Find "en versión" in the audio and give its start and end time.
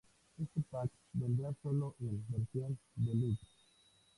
1.99-2.79